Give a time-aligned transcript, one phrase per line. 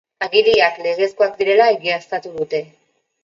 [0.27, 2.65] Agiriak legezkoak direla egiaztatu dute.